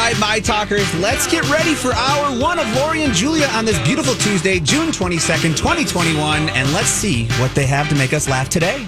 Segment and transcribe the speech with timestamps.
[0.00, 3.78] right, my talkers, let's get ready for hour one of Lori and Julia on this
[3.80, 6.48] beautiful Tuesday, June 22nd, 2021.
[6.50, 8.86] And let's see what they have to make us laugh today.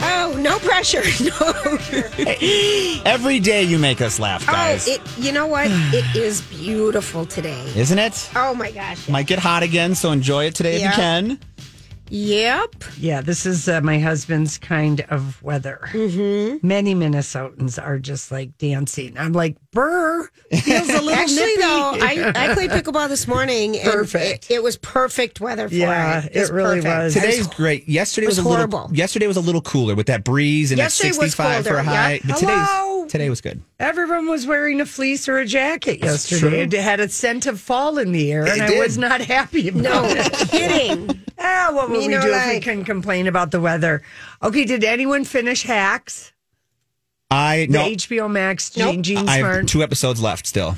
[0.00, 1.02] Oh, no pressure.
[1.20, 2.98] No.
[3.04, 4.88] Every day you make us laugh, oh, guys.
[4.88, 5.68] Oh, it, you know what?
[5.70, 7.64] It is beautiful today.
[7.76, 8.28] Isn't it?
[8.34, 9.08] Oh my gosh.
[9.08, 10.90] Might get hot again, so enjoy it today Yeah.
[10.90, 11.38] if you can.
[12.10, 12.84] Yep.
[12.98, 15.80] Yeah, this is uh, my husband's kind of weather.
[15.92, 16.66] Mm-hmm.
[16.66, 19.16] Many Minnesotans are just like dancing.
[19.18, 20.26] I'm like, Burr,
[20.62, 21.60] feels a little Actually, nippy.
[21.60, 23.76] though, I, I played pickleball this morning.
[23.76, 24.50] And Perfect.
[24.50, 26.34] It, it was perfect weather for Yeah, it.
[26.36, 26.98] it really perfect.
[27.04, 27.14] was.
[27.14, 27.88] Today's great.
[27.88, 28.80] Yesterday was was, a horrible.
[28.82, 28.96] little.
[28.96, 31.82] Yesterday was a little cooler with that breeze and Yesterday at was 65 for a
[31.82, 32.12] high.
[32.14, 32.18] yeah.
[32.26, 32.52] But Hello?
[32.54, 33.60] today's today was good.
[33.80, 36.66] Everyone was wearing a fleece or a jacket That's yesterday.
[36.68, 36.78] true.
[36.78, 39.68] It had a scent of fall in the air, and It I was not happy
[39.68, 40.32] about No it.
[40.50, 41.22] kidding.
[41.40, 42.62] Ah, what will Me we no do if we like.
[42.64, 44.02] can complain about the weather?
[44.42, 46.32] Okay, did anyone finish Hacks?
[47.30, 47.84] I The no.
[47.84, 48.90] HBO Max, Nope.
[48.90, 49.68] Jane Jean I have Smart?
[49.68, 50.76] two episodes left still.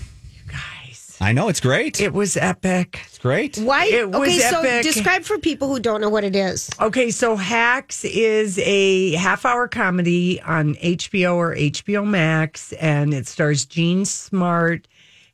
[1.21, 2.01] Guys, I know it's great.
[2.01, 3.01] it was epic.
[3.07, 3.59] It's great.
[3.59, 3.85] Why?
[3.87, 6.71] It was okay, so describe for people who don't know what it is.
[6.81, 13.27] Okay, so Hacks is a half hour comedy on HBO or HBO Max, and it
[13.27, 14.89] stars Jean Smart,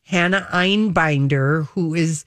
[0.04, 2.24] Hannah Einbinder, who is,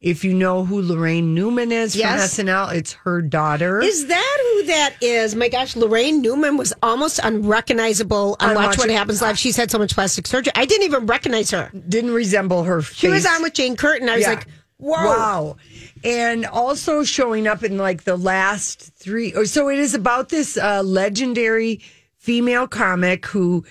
[0.00, 2.36] if you know who Laraine Newman is Yes.
[2.36, 3.80] from SNL, it's her daughter.
[3.82, 5.34] Is that who that is?
[5.34, 9.38] My gosh, Laraine Newman was almost unrecognizable on Watch Watch What Happens Live.
[9.38, 10.52] She's had so much plastic surgery.
[10.56, 11.70] I didn't even recognize her.
[11.88, 12.82] Didn't resemble her.
[12.82, 14.08] She was on with Jane Curtin.
[14.08, 14.30] I was Yeah.
[14.30, 14.46] like,
[14.78, 14.92] whoa.
[15.04, 15.56] Wow.
[16.04, 19.32] And also showing up in like the last three.
[19.34, 21.80] oh, So it is about this uh, legendary
[22.16, 23.64] female comic who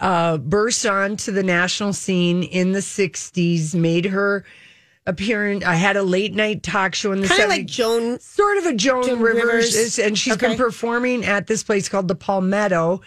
[0.00, 4.44] uh, burst onto the national scene in the 60s, made her
[5.06, 5.64] appearance.
[5.64, 8.18] I had a late night talk show in the Kind of like Joan.
[8.20, 9.98] sort of a Joan, Joan Rivers, Rivers.
[9.98, 13.00] and she's been performing at this place called the Palmetto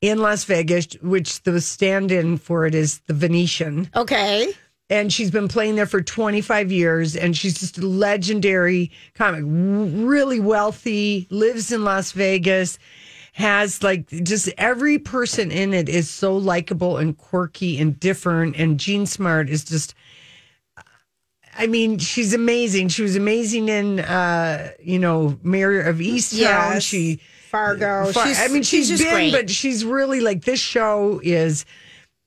[0.00, 4.52] in Las Vegas, which the stand-in for it is the Venetian Okay.
[4.90, 10.40] and she's been playing there for 25 years and she's just a legendary comic really
[10.40, 12.78] wealthy lives in las vegas
[13.34, 18.78] has like just every person in it is so likable and quirky and different and
[18.80, 19.94] jean smart is just
[21.56, 22.88] I mean, she's amazing.
[22.88, 26.38] She was amazing in, uh, you know, Mare of Easttown.
[26.38, 26.82] Yes.
[26.82, 27.20] She
[27.50, 28.10] Fargo.
[28.12, 29.32] Far- she's, I mean, she's just been, great.
[29.32, 31.66] but she's really like this show is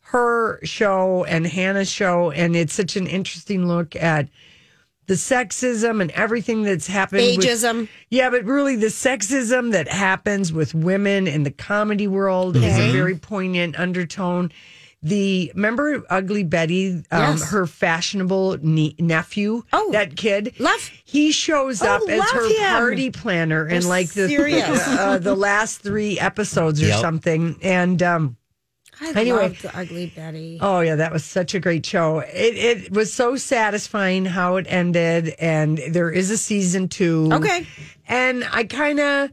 [0.02, 4.30] her show and Hannah's show, and it's such an interesting look at
[5.08, 7.38] the sexism and everything that's happened.
[7.38, 7.88] with- Ageism.
[8.09, 12.91] yeah, but really the sexism that happens with women in the comedy world is a
[12.91, 14.52] very poignant undertone.
[15.06, 17.04] The remember Ugly Betty, um,
[17.38, 17.52] Yes.
[17.52, 22.48] her fashionable nie- nephew, Oh, that kid, love- He shows Oh, up as love her
[22.50, 22.58] him.
[22.80, 24.26] party planner in Oh, like the
[25.00, 27.00] uh, the last three episodes or Yep.
[27.02, 28.02] something, and.
[28.04, 28.38] um
[29.02, 29.50] I Anyway.
[29.62, 30.58] love Ugly Betty.
[30.62, 32.20] Oh yeah, that was such a great show.
[32.20, 37.30] It it was so satisfying how it ended, and there is a season two.
[37.34, 37.68] Okay.
[38.08, 39.32] and I kind of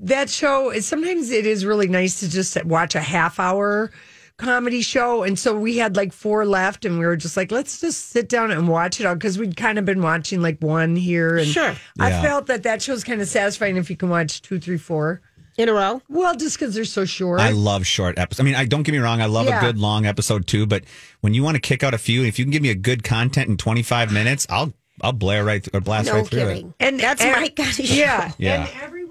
[0.00, 0.72] that show.
[0.80, 3.92] Sometimes it is really nice to just watch a half hour
[4.38, 7.80] comedy show, and so we had like four left, and we were just like, let's
[7.80, 10.96] just sit down and watch it all because we'd kind of been watching like one
[10.96, 11.74] here, and Sure.
[11.98, 12.22] I Yeah.
[12.22, 15.20] felt that that show's kind of satisfying if you can watch two, three, four.
[15.58, 16.02] In a row.
[16.10, 17.40] Well, just because they're so short.
[17.40, 18.40] I love short episodes.
[18.40, 19.22] I mean, I don't get me wrong.
[19.22, 19.56] I love Yeah.
[19.58, 20.66] a good long episode too.
[20.66, 20.84] But
[21.22, 23.02] when you want to kick out a few, if you can give me a good
[23.02, 26.66] content in 25 minutes, I'll I'll blare right th- or blast No right through it.
[26.78, 27.82] And That's and- my kind of show.
[27.94, 28.66] Yeah, Yeah.
[28.66, 29.05] And everyone,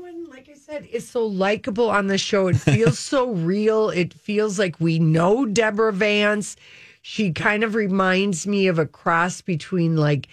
[0.75, 2.47] said, is so likable on the show.
[2.47, 3.89] It feels so real.
[3.89, 6.55] It feels like we know Deborah Vance.
[7.01, 10.27] She kind of reminds me of a cross between like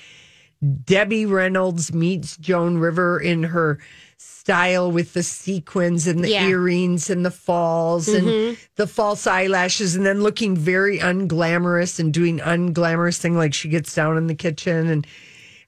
[0.85, 3.79] Debbie Reynolds meets Joan River in her
[4.17, 6.49] style with the sequins and the Yeah.
[6.49, 8.55] earrings and the falls and mm-hmm.
[8.77, 13.95] the false eyelashes and then looking very unglamorous and doing unglamorous thing like she gets
[13.95, 15.07] down in the kitchen and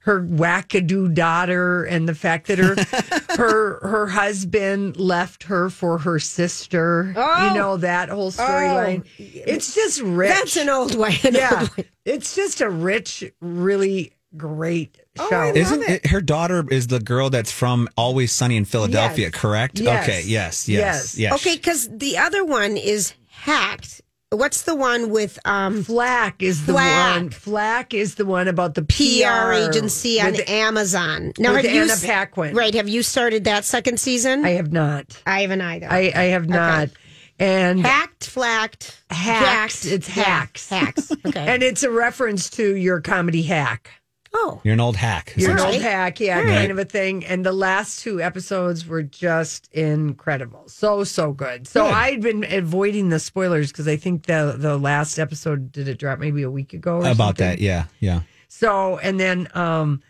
[0.05, 2.75] her wackadoo daughter and the fact that her
[3.37, 7.13] her her husband left her for her sister.
[7.15, 7.47] Oh.
[7.47, 7.77] you know oh.
[7.77, 9.01] that whole storyline.
[9.01, 9.07] Oh.
[9.17, 10.29] it's just rich.
[10.29, 11.17] That's an old way.
[11.23, 11.57] An yeah.
[11.59, 11.89] old way.
[12.05, 15.53] It's just a rich, really great Oh, show.
[15.55, 19.27] Isn't it, her daughter is the girl that's from Always Sunny in Philadelphia?
[19.27, 19.33] Yes.
[19.33, 19.79] Correct.
[19.79, 20.03] Yes.
[20.03, 20.21] Okay.
[20.25, 20.67] Yes.
[20.69, 21.17] Yes.
[21.17, 21.17] Yes.
[21.17, 21.33] Yes.
[21.35, 24.01] Okay, because the other one is hacked.
[24.35, 27.15] What's the one with um Flack is the Flack.
[27.21, 27.29] one.
[27.29, 31.33] Flack is the one about the PR agency on with- Amazon?
[31.37, 32.55] Now, have you Anna s- Paquin.
[32.55, 32.73] Right?
[32.75, 34.45] Have you started that second season?
[34.45, 35.21] I have not.
[35.25, 35.87] I haven't either.
[35.89, 36.89] I, I have not.
[37.37, 39.83] And hacked, flacked, hacks.
[39.83, 39.93] jacked.
[39.93, 40.69] It's Yeah, hacks.
[40.69, 41.11] hacks.
[41.25, 41.45] Okay.
[41.53, 43.89] and it's a reference to your comedy hack.
[44.37, 45.33] Oh, You're an old hack.
[45.37, 46.71] You're an old hack, yeah, All kind right.
[46.71, 47.25] of a thing.
[47.25, 50.63] And the last two episodes were just incredible.
[50.67, 51.67] So, so good.
[51.67, 51.93] So Good.
[51.93, 56.19] I'd been avoiding the spoilers because I think the the last episode did it drop
[56.19, 57.47] maybe a week ago or About something?
[57.47, 58.21] that, yeah, yeah.
[58.49, 60.01] So, and then um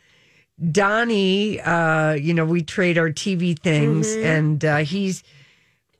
[0.71, 4.25] Donnie, uh, you know, we trade our TV things Mm-hmm.
[4.25, 5.24] and uh he's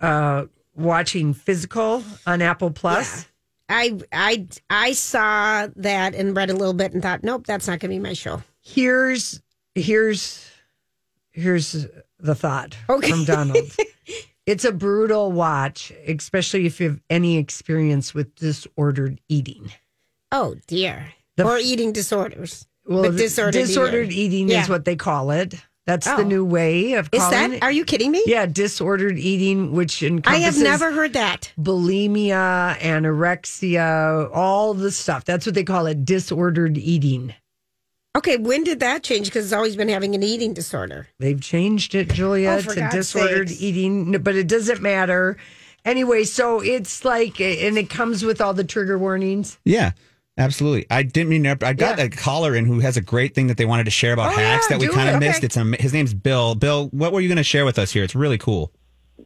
[0.02, 0.46] uh
[0.76, 3.28] watching Physical on Apple Plus.
[3.70, 7.80] I I I saw that and read a little bit and thought, nope, that's not
[7.80, 8.42] going to be my show.
[8.62, 9.42] Here's
[9.74, 10.48] here's
[11.32, 11.88] here's
[12.20, 13.10] the thought Okay.
[13.10, 13.72] from Donald.
[14.46, 19.72] it's a brutal watch, especially if you have any experience with disordered eating.
[20.32, 22.68] Oh dear, The or eating disorders.
[22.88, 24.34] Well, disordered disordered eating.
[24.44, 24.64] eating, Yeah.
[24.64, 25.56] is what they call it.
[25.86, 26.18] That's Oh.
[26.18, 27.26] the new way of calling.
[27.26, 27.52] Is that?
[27.52, 27.64] it.
[27.64, 28.24] Are you kidding me?
[28.26, 30.44] yeah, disordered eating, which encompasses.
[30.44, 31.52] I have never heard that.
[31.60, 35.26] bulimia, anorexia, all the stuff.
[35.26, 37.34] That's what they call it, disordered eating.
[38.18, 39.28] Okay, when did that change?
[39.28, 41.08] Because it's always been having an eating disorder.
[41.20, 43.62] They've changed it, Julia, Oh, to God's disordered sakes.
[43.62, 45.38] eating, but it doesn't matter.
[45.84, 49.60] Anyway, so it's like, and it comes with all the trigger warnings.
[49.66, 49.92] Yeah,
[50.38, 50.86] absolutely.
[50.90, 51.58] I didn't mean to.
[51.66, 52.06] I got Yeah.
[52.06, 54.38] a caller in who has a great thing that they wanted to share about Oh,
[54.38, 55.14] hacks yeah, that we do kind it.
[55.16, 55.44] of missed.
[55.44, 55.62] Okay.
[55.74, 56.56] It's his name's Bill.
[56.56, 58.04] Bill, what were you going to share with us here?
[58.04, 58.72] It's really cool.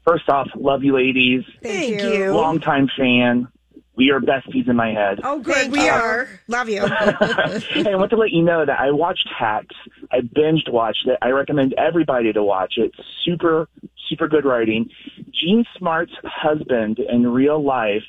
[0.08, 1.44] First off, love you ladies.
[1.62, 2.34] Thank you.
[2.34, 3.48] Longtime fan.
[3.96, 5.20] We are besties in my head.
[5.26, 5.56] Oh, good.
[5.56, 5.92] Thank we you.
[5.92, 6.30] are.
[6.48, 6.86] Love you.
[6.88, 9.76] hey, I want to let you know that I watched Hacks.
[10.10, 11.18] I binged watched it.
[11.22, 12.92] I recommend everybody to watch it.
[13.26, 13.68] Super,
[14.08, 14.90] super good writing.
[15.34, 18.04] Jean Smart's husband in real life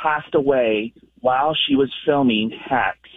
[0.00, 3.10] passed away while she was filming Hacks.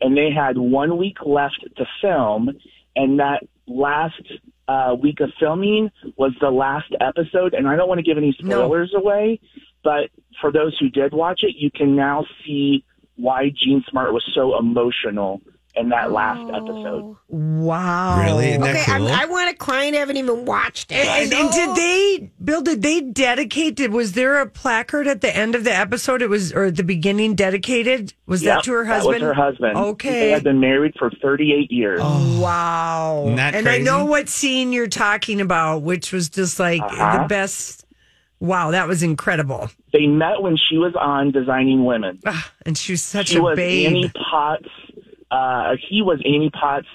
[0.00, 2.50] And they had one week left to film.
[2.96, 4.20] And that last
[4.68, 7.54] uh, week of filming was the last episode.
[7.54, 8.64] And I don't want to give any No.
[8.66, 9.40] spoilers away,
[9.82, 10.10] but
[10.40, 12.84] for those who did watch it, you can now see
[13.16, 15.40] why Jean Smart was so emotional
[15.76, 17.16] in that last episode.
[17.28, 18.22] Wow.
[18.22, 18.50] Really?
[18.50, 19.08] Isn't Okay, I'm, cool?
[19.12, 21.04] I want to cry and haven't even watched it.
[21.06, 22.62] And, and did they, Bill?
[22.62, 23.74] Did they dedicate?
[23.76, 26.22] Did was there a placard at the end of the episode?
[26.22, 28.14] It was, or at the beginning, dedicated?
[28.26, 29.14] Was Yep, that to her That husband?
[29.14, 29.76] was her husband.
[29.76, 30.10] Okay.
[30.20, 32.00] They had been married for 38 years.
[32.00, 33.22] Wow.
[33.24, 37.22] Isn't that and I know what scene you're talking about, which was just like Uh-huh.
[37.22, 37.84] the best.
[38.40, 39.70] Wow, that was incredible.
[39.92, 42.18] They met when she was on Designing Women.
[42.26, 43.86] Ah, and she was such She a was babe.
[43.88, 44.68] Annie Potts.
[45.34, 46.86] Uh, he was Annie Potts'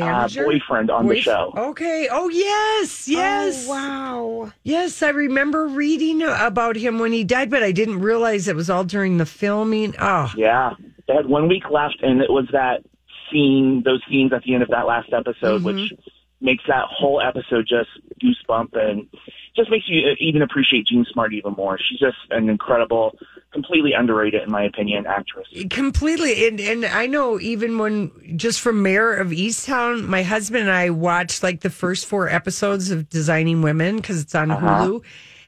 [0.00, 1.52] uh, boyfriend on the show.
[1.56, 2.08] Okay.
[2.10, 4.52] Oh yes, yes, Oh, wow.
[4.62, 5.02] yes.
[5.02, 8.84] I remember reading about him when he died, but I didn't realize it was all
[8.84, 9.94] during the filming.
[9.98, 10.74] Oh, Yeah,
[11.06, 12.82] they had one week left, and it was that
[13.30, 15.64] scene, those scenes at the end of that last episode, Mm-hmm.
[15.64, 15.92] which
[16.40, 17.88] makes that whole episode just
[18.22, 19.08] goosebump and
[19.56, 21.78] just makes you even appreciate Jean Smart even more.
[21.78, 23.18] She's just an incredible,
[23.52, 25.46] completely underrated, in my opinion, actress.
[25.70, 26.46] completely.
[26.46, 30.90] And and I know even when just from Mare of Easttown, my husband and I
[30.90, 34.66] watched like the first four episodes of Designing Women because it's on uh-huh.
[34.66, 35.04] Hulu.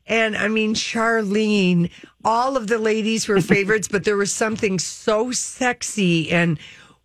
[0.07, 1.91] And I mean, Charlene,
[2.25, 6.59] all of the ladies were favorites, but there was something so sexy and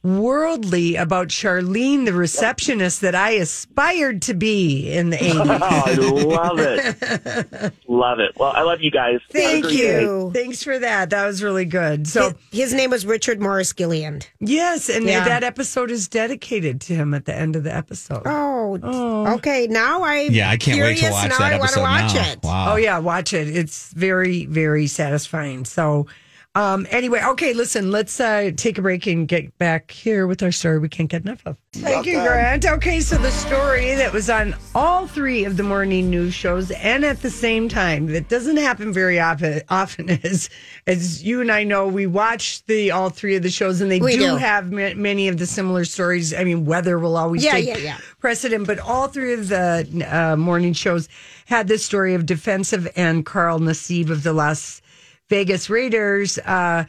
[0.06, 5.36] worldly about Charlene, the receptionist, that I aspired to be in the 80s.
[5.66, 7.74] Oh, I love it.
[7.88, 8.32] love it.
[8.38, 9.20] Well, I love you guys.
[9.32, 10.02] Thank great day.
[10.02, 10.32] you.
[10.34, 11.10] Thanks for that.
[11.10, 12.08] That was really good.
[12.08, 14.28] So, His name was Richard Morris Gilliland.
[14.40, 15.26] yes, and Yeah.
[15.26, 18.24] that episode is dedicated to him at the end of the episode.
[18.26, 19.34] Oh, oh.
[19.36, 19.68] okay.
[19.68, 22.14] Now I yeah, I can't wait to watch now that I want episode to watch
[22.16, 22.32] now.
[22.32, 22.40] it.
[22.44, 22.74] Wow.
[22.74, 23.48] Oh yeah, watch it.
[23.56, 25.66] It's very very satisfying.
[25.66, 26.08] So
[26.56, 30.52] um anyway, okay, listen, let's uh take a break and get back here with our
[30.52, 31.58] story we can't get enough of.
[31.74, 32.66] Thank you, Grant.
[32.66, 37.04] Okay, so the story that was on all three of the morning news shows and
[37.04, 40.50] at the same time, that doesn't happen very often often as
[40.88, 44.00] as you and I know, we watch the all three of the shows and they
[44.00, 44.36] do, do.
[44.38, 46.34] have ma- many of the similar stories.
[46.34, 47.98] I mean, weather will always Yeah, take yeah, yeah.
[48.20, 51.10] precedent, but all three of the uh, morning shows
[51.48, 54.82] had this story of defensive and Carl Nassib of the Las
[55.30, 56.86] Vegas Raiders uh,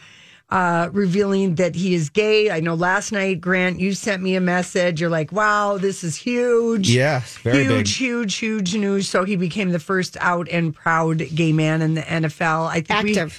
[0.50, 2.50] uh, revealing that he is gay.
[2.50, 5.00] I know last night, Grant, you sent me a message.
[5.00, 6.88] You're like, wow, this is huge.
[6.90, 7.86] Yes, very huge, big.
[7.88, 9.08] huge, huge news.
[9.08, 12.66] So he became the first out and proud gay man in the NFL.
[12.68, 13.32] I think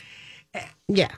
[0.56, 0.62] we-
[0.96, 1.12] Yeah.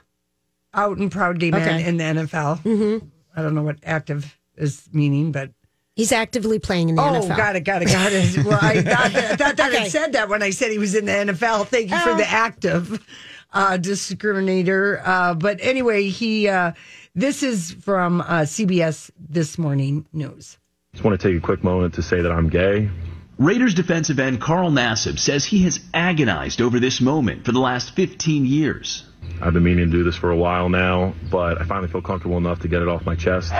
[0.74, 1.84] out and proud gay man Okay.
[1.88, 2.62] in the NFL.
[2.62, 3.06] Mm-hmm.
[3.36, 5.50] I don't know what active is meaning, but
[5.96, 7.32] He's actively playing in the Oh, NFL.
[7.32, 8.44] Oh, got it, got it, got it.
[8.44, 9.86] Well, I thought that, I thought that Okay.
[9.86, 11.66] it said that when I said he was in the NFL.
[11.66, 12.16] Thank you for Oh.
[12.16, 13.04] the active
[13.52, 15.02] uh, discriminator.
[15.04, 16.48] Uh, but anyway, he.
[16.48, 16.72] Uh,
[17.14, 20.58] this is from uh, CBS This Morning News.
[20.92, 22.88] Just want to take a quick moment to say that I'm gay.
[23.36, 27.96] Raiders defensive end Carl Nassib says he has agonized over this moment for the last
[27.96, 29.04] 15 years.
[29.42, 32.36] I've been meaning to do this for a while now, but I finally feel comfortable
[32.36, 33.50] enough to get it off my chest.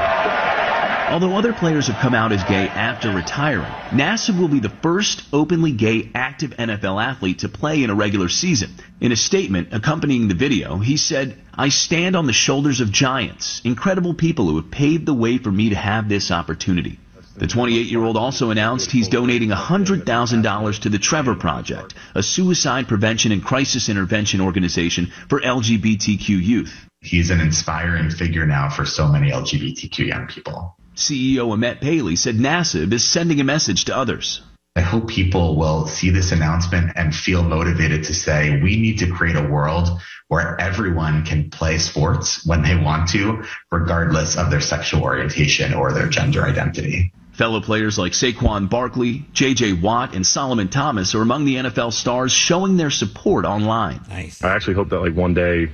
[1.10, 5.24] Although other players have come out as gay after retiring, Nassib will be the first
[5.32, 8.70] openly gay active NFL athlete to play in a regular season.
[9.00, 13.60] In a statement accompanying the video, he said, I stand on the shoulders of giants,
[13.64, 17.00] incredible people who have paved the way for me to have this opportunity.
[17.36, 22.86] The 28 year old also announced he's donating $100,000 to the Trevor Project, a suicide
[22.86, 26.86] prevention and crisis intervention organization for LGBTQ youth.
[27.00, 30.76] He's an inspiring figure now for so many LGBTQ young people.
[31.00, 34.42] CEO Amit Paley said Nassib is sending a message to others.
[34.76, 39.11] I hope people will see this announcement and feel motivated to say we need to
[39.11, 39.88] create a world
[40.28, 43.42] where everyone can play sports when they want to,
[43.73, 47.12] regardless of their sexual orientation or their gender identity.
[47.33, 49.73] Fellow players like Saquon Barkley, J.J.
[49.73, 54.00] Watt, and Solomon Thomas are among the NFL stars showing their support online.
[54.09, 54.45] Nice.
[54.45, 55.73] I actually hope that like one day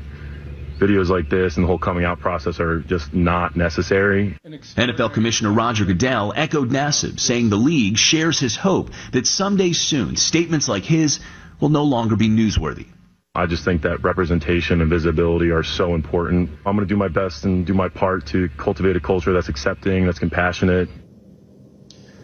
[0.78, 4.38] videos like this and the whole coming out process are just not necessary.
[4.44, 10.16] NFL Commissioner Roger Goodell echoed Nassib, saying the league shares his hope that someday soon
[10.16, 11.20] statements like his
[11.60, 12.86] will no longer be newsworthy.
[13.34, 16.48] I just think that representation and visibility are so important.
[16.64, 19.50] I'm going to do my best and do my part to cultivate a culture that's
[19.50, 20.88] accepting, that's compassionate,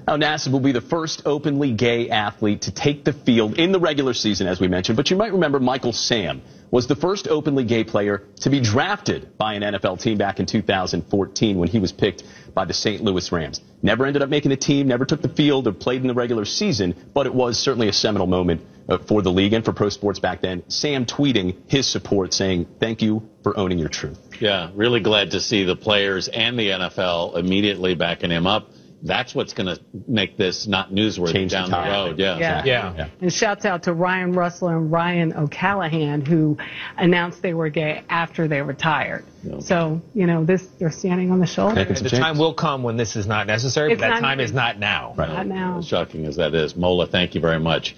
[0.06, 3.78] Now, Nassib will be the first openly gay athlete to take the field in the
[3.78, 4.96] regular season, as we mentioned.
[4.96, 9.36] But you might remember Michael Sam was the first openly gay player to be drafted
[9.36, 12.24] by an NFL team back in 2014 when he was picked
[12.54, 13.04] by the St.
[13.04, 13.60] Louis Rams.
[13.82, 16.46] Never ended up making the team, never took the field or played in the regular
[16.46, 19.90] season, but it was certainly a seminal moment uh, for the league and for pro
[19.90, 20.62] sports back then.
[20.68, 24.18] Sam tweeting his support saying, thank you for owning your truth.
[24.40, 28.70] Yeah, really glad to see the players and the NFL immediately backing him up.
[29.04, 31.90] That's what's going to make this not newsworthy Change down the, tide.
[31.90, 32.18] road.
[32.20, 32.38] Yeah.
[32.38, 32.64] Yeah.
[32.64, 33.08] yeah.
[33.20, 36.56] And shouts out to Ryan Russell and Ryan O'Callaghan who
[36.96, 39.24] announced they were gay after they retired.
[39.60, 41.84] So, you know, this they're standing on the shoulder.
[41.84, 42.12] The changes.
[42.12, 44.78] time will come when this is not necessary, It's but that not- time is not
[44.78, 45.14] now.
[45.18, 45.78] Not now.
[45.78, 46.76] As shocking as that is.
[46.76, 47.96] Mola, thank you very much.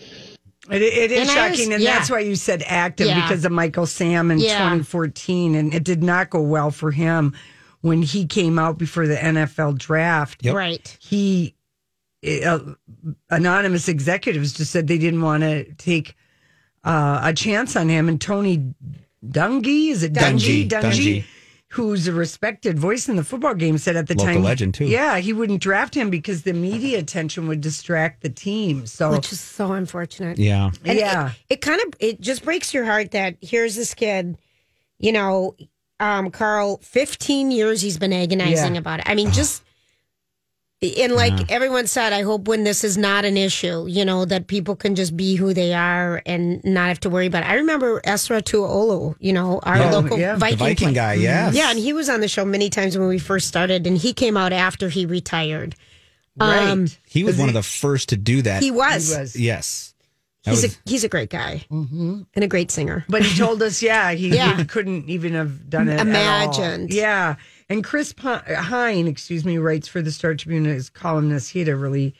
[0.71, 1.99] It, it is And I was- shocking, and yeah.
[1.99, 3.21] that's why you said active Yeah.
[3.21, 4.57] because of Michael Sam in Yeah.
[4.61, 7.35] 2014, and it did not go well for him
[7.85, 10.43] when he came out before the NFL draft.
[10.43, 10.55] Yep.
[10.55, 10.99] Right.
[11.03, 11.55] He
[12.27, 12.59] uh,
[13.29, 16.17] anonymous executives just said they didn't want to take
[16.83, 18.73] uh, a chance on him, and Tony
[19.23, 21.25] Dungy is it Dungy Dungy, Dungy.
[21.69, 24.87] Who's a respected voice in the football game said at the Local time, legend, too.
[24.87, 28.87] Yeah, he wouldn't draft him because the media attention would distract the team.
[28.87, 30.39] So, Which is so unfortunate.
[30.39, 30.71] Yeah.
[30.87, 34.39] And yeah, It, it kind of it just breaks your heart that here's this kid,
[34.99, 35.57] you know,
[36.01, 38.81] um, Carl, 15 years he's been agonizing Yeah.
[38.81, 39.07] about it.
[39.09, 39.63] I mean, just
[40.99, 44.49] and like everyone said, I hope when this is not an issue, you know, that
[44.49, 47.49] people can just be who they are and not have to worry about it.
[47.49, 50.37] I remember Esera Tuaolo, you know, our Oh, local yeah.
[50.37, 51.55] Viking, Viking guy, yes.
[51.55, 54.13] Yeah, and he was on the show many times when we first started, and he
[54.13, 55.75] came out after he retired.
[56.39, 56.69] right.
[56.69, 58.63] Um, He was one of the first to do that.
[58.63, 59.11] He was.
[59.11, 59.37] He was.
[59.37, 59.94] Yes.
[60.45, 63.05] That He's was- a he's a great guy and a great singer.
[63.09, 64.57] But he told us, yeah, he, Yeah.
[64.59, 65.95] he couldn't even have done it.
[65.95, 66.07] at all.
[66.07, 66.93] Imagined.
[66.93, 67.37] Yeah.
[67.71, 71.51] And Chris P- Hine, excuse me, writes for the Star Tribune as columnist.
[71.53, 72.15] He had a really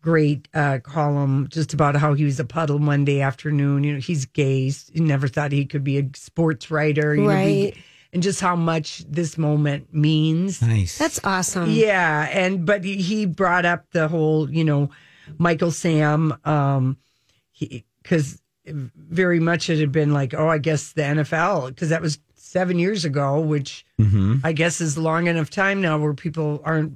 [0.00, 3.82] great uh, column just about how he was a puddle Monday afternoon.
[3.82, 4.68] You know, he's gay.
[4.70, 7.14] He never thought he could be a sports writer.
[7.16, 7.76] You know, be- Right.
[8.12, 10.62] and just how much this moment means.
[10.62, 10.96] nice.
[10.98, 11.70] That's awesome.
[11.70, 14.90] Yeah, and but he- he brought up the whole, you know,
[15.38, 16.96] Michael Sam, um,
[18.02, 22.18] because very much it had been like, oh, I guess the NFL, because that was
[22.34, 24.36] seven years ago, which Mm-hmm.
[24.44, 26.92] I guess is long enough time now where people aren't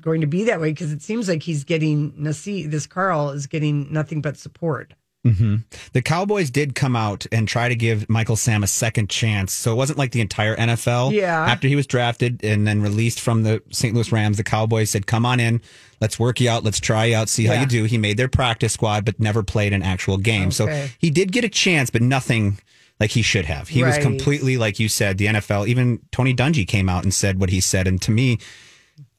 [0.00, 3.48] going to be that way because it seems like he's getting Nasi, this Carl is
[3.48, 4.94] getting nothing but support.
[5.32, 5.56] Hmm
[5.92, 9.52] The Cowboys did come out and try to give Michael Sam a second chance.
[9.52, 11.12] So it wasn't like the entire NFL.
[11.12, 11.38] Yeah.
[11.46, 13.94] After he was drafted and then released from the St.
[13.94, 15.60] Louis Rams, the Cowboys said, come on in.
[16.00, 16.62] Let's work you out.
[16.64, 17.60] Let's try you out, see how Yeah.
[17.62, 17.84] you do.
[17.84, 20.50] He made their practice squad, but never played an actual game.
[20.50, 20.66] So
[20.98, 22.58] he did get a chance, but nothing
[23.00, 23.68] like he should have.
[23.68, 25.66] He was completely, like you said, the NFL.
[25.68, 27.86] Even Tony Dungy came out and said what he said.
[27.86, 28.38] And to me,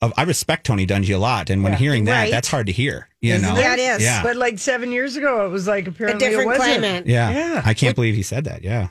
[0.01, 1.49] uh, I respect Tony Dungy a lot.
[1.49, 1.79] And when Yeah.
[1.79, 2.31] hearing that, Right.
[2.31, 3.07] that's hard to hear.
[3.21, 3.55] You Isn't know?
[3.57, 3.61] it?
[3.61, 4.03] Yeah, it is.
[4.03, 4.23] Yeah.
[4.23, 6.79] But like seven years ago, it was like A apparently it different wasn't.
[6.79, 7.07] climate.
[7.07, 7.29] Yeah.
[7.31, 7.61] Yeah.
[7.65, 8.63] I can't believe he said that.
[8.63, 8.87] Yeah.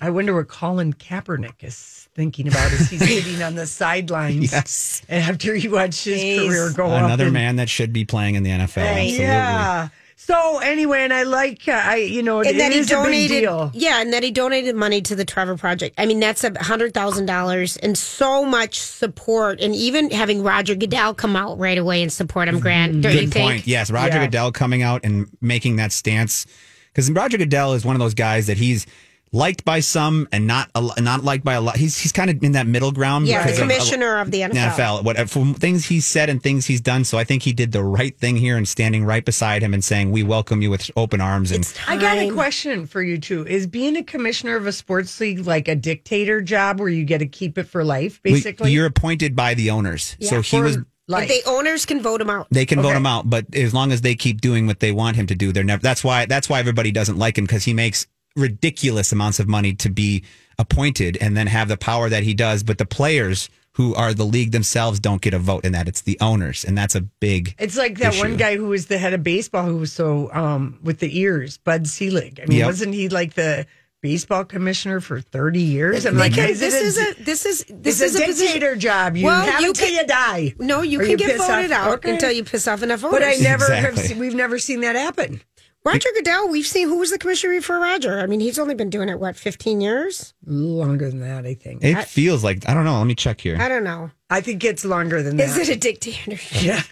[0.00, 5.02] I wonder what Colin Kaepernick is thinking about as he's sitting on the sidelines Yes.
[5.08, 6.46] after he watched his Jeez.
[6.48, 7.04] career go up.
[7.04, 8.82] Another and- man that should be playing in the NFL.
[8.84, 9.18] Absolutely.
[9.20, 9.88] Yeah.
[10.24, 12.88] So anyway, and I like uh, I you know it And that he a big
[12.88, 13.70] donated, deal.
[13.74, 15.96] yeah, and that he donated money to the Trevor Project.
[15.98, 20.76] I mean, that's a hundred thousand dollars and so much support, and even having Roger
[20.76, 22.60] Goodell come out right away and support him.
[22.60, 23.46] Grant, don't you Good think?
[23.48, 23.66] point.
[23.66, 24.26] Yes, Roger Yeah.
[24.26, 26.46] Goodell coming out and making that stance
[26.92, 28.86] because Roger Goodell is one of those guys that he's
[29.32, 31.76] liked by some and not a, not liked by a lot.
[31.76, 33.26] He's he's kind of in that middle ground.
[33.26, 34.52] Yeah, the because of- commissioner of the NFL.
[34.76, 35.04] NFL.
[35.04, 37.04] What uh, from things he's said and things he's done.
[37.04, 39.82] So I think he did the right thing here and standing right beside him and
[39.84, 43.46] saying, "We welcome you with open arms." And I got a question for you too.
[43.46, 47.18] Is being a commissioner of a sports league like a dictator job where you get
[47.18, 48.72] to keep it for life, we- basically?
[48.72, 50.16] you're appointed by the owners.
[50.20, 50.78] so he For was.
[51.08, 51.28] life.
[51.28, 52.48] The owners can vote him out.
[52.50, 55.16] They can vote him out, but as long as they keep doing what they want
[55.16, 55.82] him to do, they're never.
[55.82, 56.26] That's why.
[56.26, 60.24] That's why everybody doesn't like him because he makes ridiculous amounts of money to be
[60.58, 62.62] appointed and then have the power that he does.
[62.62, 65.88] But the players who are the league themselves don't get a vote in that.
[65.88, 67.54] It's the owners, and that's a big.
[67.58, 70.78] It's like that one guy who was the head of baseball who was so um
[70.82, 72.38] with the ears, Bud Selig.
[72.42, 72.66] I mean, Yep.
[72.66, 73.66] wasn't he like the
[74.02, 76.04] baseball commissioner for 30 years?
[76.04, 78.46] I'm like, can- is this it is a this is this is a a position-
[78.60, 79.16] dictator job.
[79.16, 80.54] You Well, have you until can- you die.
[80.58, 82.10] No, you Or can get voted off- out okay.
[82.12, 83.20] until you piss off enough voters.
[83.20, 85.40] But I never have seen, we've never seen that happen.
[85.84, 88.20] Roger Goodell, we've seen who was the commissioner for Roger.
[88.20, 90.32] I mean, he's only been doing it what, 15 years?
[90.46, 91.82] Longer than that, I think.
[91.82, 92.98] It feels like I don't know.
[92.98, 93.56] Let me check here.
[93.60, 94.10] I don't know.
[94.30, 95.68] I think it's longer than Is that.
[95.68, 96.62] it a dictatorship?
[96.62, 96.82] yeah.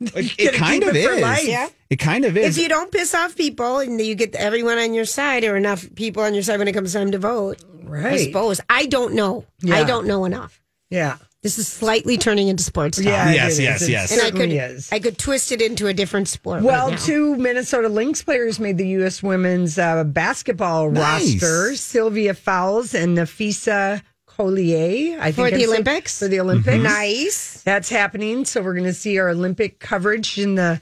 [0.00, 1.22] It, gotta kind of it for is.
[1.22, 1.46] life.
[1.46, 1.68] Yeah.
[1.90, 2.56] It kind of is.
[2.56, 5.86] If you don't piss off people and you get everyone on your side or enough
[5.94, 8.06] people on your side when it comes time to vote, right?
[8.06, 8.60] I suppose.
[8.68, 9.46] I don't know.
[9.70, 10.60] I don't know enough.
[10.90, 11.18] Yeah.
[11.48, 13.06] This is slightly turning into sports talk.
[13.06, 13.30] Yeah.
[13.32, 13.64] Yes, it is.
[13.64, 14.12] yes, It yes.
[14.12, 14.92] And I could, is.
[14.92, 16.62] I could twist it into a different sport.
[16.62, 17.04] Well, right now.
[17.06, 19.22] two Minnesota Lynx players made the U.S.
[19.22, 21.40] women's uh, basketball Nice.
[21.40, 25.18] roster: Sylvia Fowles and Napheesa Collier.
[25.18, 26.18] I think For I'm the saying- Olympics?
[26.18, 27.62] For the Olympics, nice.
[27.62, 28.44] That's happening.
[28.44, 30.80] So we're going to see our Olympic coverage in the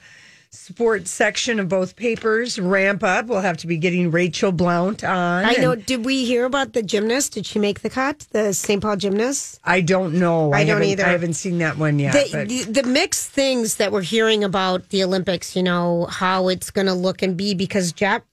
[0.57, 3.27] sports section of both papers ramp up.
[3.27, 5.45] We'll have to be getting Rachel Blount on.
[5.45, 5.75] I know.
[5.75, 7.33] Did we hear about the gymnast?
[7.33, 8.25] Did she make the cut?
[8.31, 8.81] The St.
[8.81, 9.59] Paul gymnast?
[9.63, 10.51] I don't know.
[10.53, 11.05] I don't haven't- either.
[11.05, 12.13] I haven't seen that one yet.
[12.13, 16.47] the, but- the, the mixed things that we're hearing about the Olympics, you know, how
[16.49, 18.23] it's going to look and be because Jap-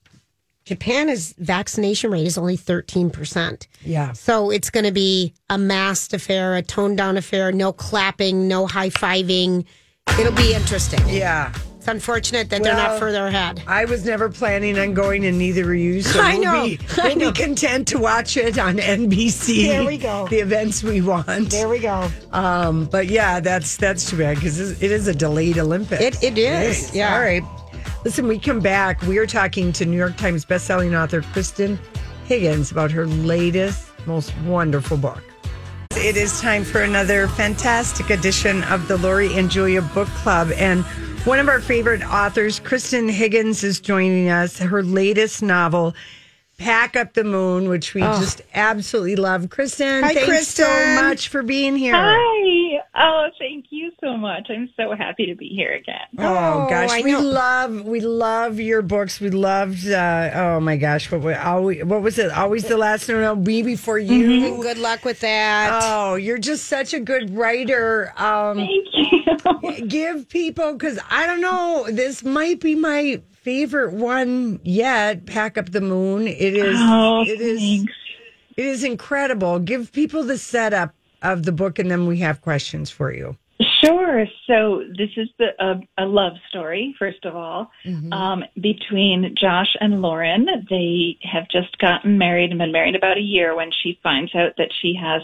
[0.64, 3.66] Japan's vaccination rate is only 13%.
[3.83, 4.12] yeah.
[4.12, 8.66] So it's going to be a masked affair, a toned down affair, no clapping, no
[8.66, 9.66] high fiving.
[10.19, 11.00] It'll be interesting.
[11.07, 11.52] Yeah.
[11.85, 13.62] It's unfortunate that they're not Well, further ahead.
[13.67, 16.00] I was never planning on going, and neither are you.
[16.00, 16.64] So I we'll know.
[16.64, 17.33] Be, I we'll know.
[17.33, 19.67] be content to watch it on NBC.
[19.67, 20.26] There we go.
[20.29, 21.50] The events we want.
[21.50, 22.09] There we go.
[22.33, 26.01] Um, but yeah, that's that's too bad because it is a delayed Olympics.
[26.03, 26.94] It- it is, Jeez.
[26.94, 27.12] yeah.
[27.14, 27.42] All right.
[28.03, 29.03] Listen, we come back.
[29.03, 31.77] We are talking to New York Times bestselling author Kristan
[32.25, 35.23] Higgins about her latest, most wonderful book.
[35.92, 40.51] It is time for another fantastic edition of the Lori and Julia Book Club.
[40.57, 40.85] And
[41.25, 44.59] one of our favorite authors, Kristan Higgins, is joining us.
[44.59, 45.94] Her latest novel,
[46.59, 48.20] Pack Up the Moon, which we oh.
[48.20, 49.47] just absolutely love.
[49.47, 50.97] Kristan, Hi, thanks Kristan.
[50.97, 51.94] so much for being here.
[51.94, 52.34] Hi.
[52.96, 54.46] Oh, thank you so much.
[54.50, 56.07] I'm so happy to be here again.
[56.18, 59.18] Oh, Oh, gosh, we love we love your books.
[59.20, 59.88] We loved.
[59.90, 62.30] Uh, oh my gosh, what wa- always, what was it?
[62.30, 63.20] Always the last one.
[63.20, 64.62] No, me before you.
[64.62, 65.80] Good luck with that.
[65.83, 68.12] Oh, you're just such a good writer.
[68.16, 68.87] Um, Thank
[69.80, 69.87] you.
[69.88, 71.87] give people because I don't know.
[71.90, 75.26] This might be my favorite one yet.
[75.26, 76.28] Pack up the moon.
[76.28, 76.76] It is.
[76.78, 77.59] Oh, it is.
[77.61, 77.92] thanks.
[78.57, 79.59] It is incredible.
[79.59, 80.94] Give people the setup
[81.25, 83.37] of the book, and then we have questions for you.
[83.83, 84.27] Sure.
[84.47, 87.71] So this is the a, a love story, first of all,
[88.13, 90.47] um, between Josh and Lauren.
[90.69, 94.53] They have just gotten married and been married about a year when she finds out
[94.59, 95.23] that she has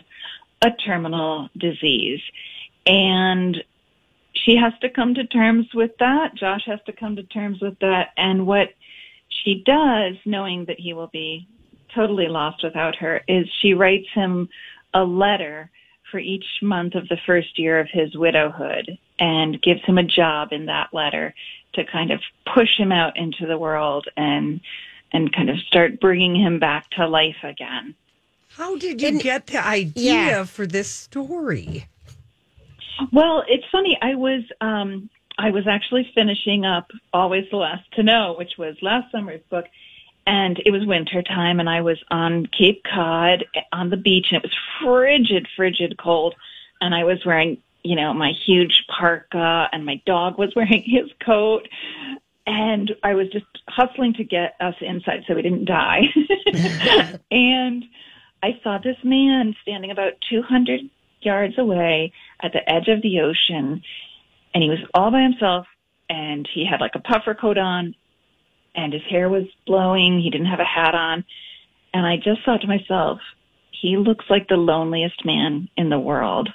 [0.63, 2.21] a terminal disease,
[2.87, 3.57] and
[4.33, 6.35] she has to come to terms with that.
[6.37, 8.69] Josh has to come to terms with that, and what
[9.43, 11.49] she does, knowing that he will be
[11.95, 14.49] totally lost without her, is she writes him
[14.95, 15.71] a letter
[16.11, 20.53] for each month of the first year of his widowhood and gives him a job
[20.53, 21.35] in that letter
[21.75, 22.21] to kind of
[22.53, 24.61] push him out into the world and
[25.13, 27.95] and kind of start bringing him back to life again.
[28.51, 30.45] How did you get the idea yeah.
[30.45, 31.87] for this story?
[33.13, 33.99] Well, it's funny.
[34.01, 38.77] I was um, I was actually finishing up Always the Last to Know, which was
[38.83, 39.67] last summer's book,
[40.27, 44.37] and it was winter time, and I was on Cape Cod on the beach, and
[44.37, 46.35] it was frigid, frigid cold,
[46.81, 51.11] and I was wearing you know my huge parka, and my dog was wearing his
[51.25, 51.69] coat.
[52.47, 56.07] And I was just hustling to get us inside so we didn't die.
[57.31, 57.85] and
[58.43, 60.81] I saw this man standing about 200
[61.21, 63.83] yards away at the edge of the ocean,
[64.55, 65.67] and he was all by himself,
[66.09, 67.95] and he had like a puffer coat on,
[68.75, 70.21] and his hair was blowing.
[70.21, 71.25] He didn't have a hat on.
[71.93, 73.19] And I just thought to myself,
[73.71, 76.49] he looks like the loneliest man in the world.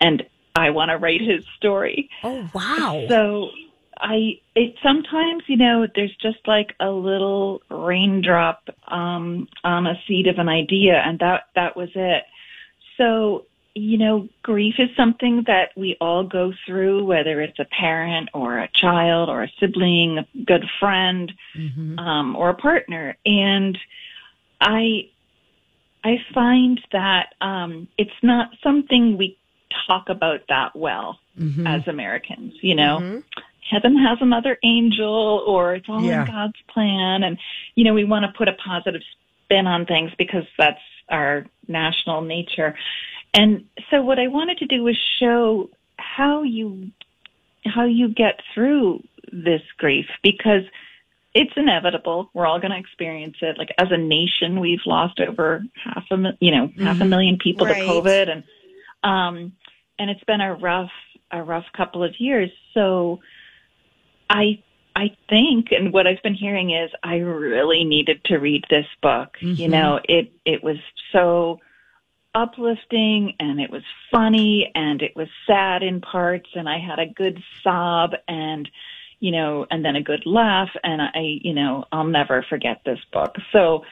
[0.00, 0.24] And
[0.56, 2.10] I want to write his story.
[2.22, 3.04] Oh, wow.
[3.08, 3.50] So
[3.98, 10.26] I it sometimes you know there's just like a little raindrop um, on a seed
[10.26, 12.24] of an idea, and that that was it.
[12.96, 18.28] So you know, grief is something that we all go through, whether it's a parent
[18.32, 21.32] or a child or a sibling, a good friend,
[21.98, 23.16] um, or a partner.
[23.26, 23.76] And
[24.60, 25.08] I,
[26.04, 29.36] I find that um, it's not something we
[29.88, 31.18] talk about that well
[31.66, 32.52] as Americans.
[32.62, 33.22] You know,
[33.70, 36.24] heaven has another angel, or it's all Yeah.
[36.24, 37.38] in God's plan, and
[37.74, 39.02] you know, we want to put a positive
[39.44, 40.78] spin on things because that's
[41.10, 42.76] our national nature.
[43.34, 45.68] And so what I wanted to do was show
[45.98, 46.90] how you
[47.66, 50.62] how you get through this grief because
[51.34, 52.30] it's inevitable.
[52.34, 53.58] We're all going to experience it.
[53.58, 57.66] Like as a nation, we've lost over half a you know half a million people
[57.66, 57.80] Right.
[57.80, 58.44] to COVID, and
[59.02, 59.52] um,
[59.98, 60.92] and it's been a rough
[61.32, 62.50] a rough couple of years.
[62.72, 63.20] So
[64.30, 64.62] I
[64.94, 69.36] I think, and what I've been hearing is, I really needed to read this book.
[69.40, 70.76] You know, it it was
[71.10, 71.58] so
[72.34, 77.06] uplifting and it was funny and it was sad in parts and I had a
[77.06, 78.68] good sob and
[79.20, 82.98] you know and then a good laugh and I you know I'll never forget this
[83.12, 83.36] book.
[83.52, 83.84] So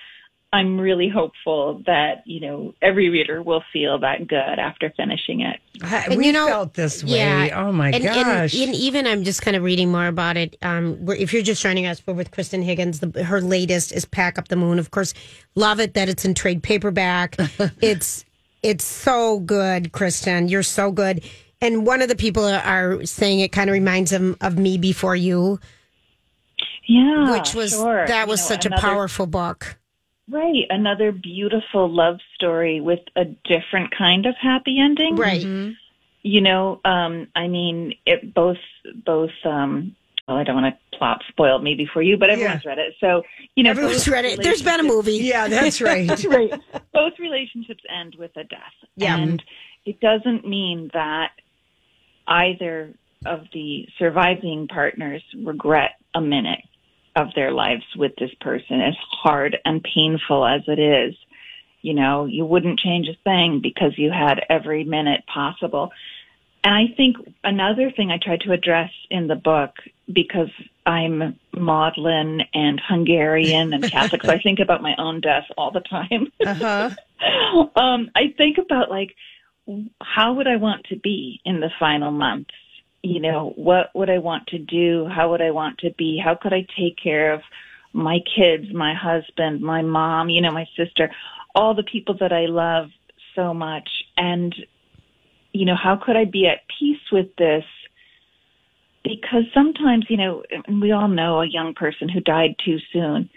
[0.55, 5.61] I'm really hopeful that you know every reader will feel that good after finishing it.
[5.83, 7.17] And you we know- felt this way.
[7.17, 7.65] Yeah.
[7.65, 8.53] Oh my and, gosh.
[8.55, 10.57] And, and even I'm just kind of reading more about it.
[10.61, 13.01] Um, if you're just joining us, we're with Kristan Higgins.
[13.01, 15.15] The, her latest is "Pack Up the Moon." Of course,
[15.55, 17.37] love it that it's in trade paperback.
[17.81, 18.27] it's
[18.63, 20.51] it's so good, Kristan.
[20.51, 21.23] You're so good.
[21.61, 25.15] And one of the people are saying it kind of reminds them of me before
[25.15, 25.61] you,
[26.87, 28.07] Yeah, which was sure.
[28.07, 29.77] that You was know, such a powerful book.
[30.29, 35.17] Right, another beautiful love story with a different kind of happy ending.
[35.17, 35.45] Right.
[36.23, 38.59] You know, um, I mean, it both
[39.05, 39.31] both.
[39.45, 39.97] Um,
[40.33, 43.23] well, I don't want to plot spoil maybe for you, but everyone's read it, so
[43.55, 43.71] you know.
[43.71, 44.43] Everyone's read it.
[44.43, 45.17] There's been a movie.
[45.17, 46.07] yeah, that's right.
[46.09, 46.53] That's right.
[46.93, 48.73] Both relationships end with a death.
[48.97, 49.17] Yeah.
[49.17, 49.43] And
[49.85, 51.33] it doesn't mean that
[52.27, 52.95] either
[53.27, 56.61] of the surviving partners regret a minute
[57.15, 61.15] of their lives with this person, as hard and painful as it is.
[61.83, 65.91] You know, you wouldn't change a thing because you had every minute possible.
[66.65, 69.75] And I think another thing I tried to address in the book,
[70.13, 70.51] because
[70.87, 75.81] I'm maudlin and Hungarian and Catholic, so I think about my own death all the
[75.81, 76.33] time.
[76.45, 76.91] Uh-huh.
[77.77, 79.15] um, I think about like,
[80.01, 82.55] how would I want to be in the final months?
[83.03, 85.09] You know, what would I want to do?
[85.09, 86.21] How would I want to be?
[86.25, 87.43] How could I take care of
[87.93, 91.11] my kids, my husband, my mom, you know, my sister,
[91.55, 92.91] all the people that I love
[93.35, 93.89] so much?
[94.17, 94.55] And,
[95.53, 97.65] you know, how could I be at peace with this?
[99.05, 103.29] Because sometimes, you know, and we all know a young person who died too soon